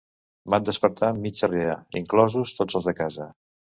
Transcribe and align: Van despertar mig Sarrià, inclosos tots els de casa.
Van 0.53 0.63
despertar 0.69 1.11
mig 1.25 1.37
Sarrià, 1.41 1.75
inclosos 2.03 2.55
tots 2.61 2.81
els 2.81 2.89
de 2.91 2.95
casa. 3.03 3.29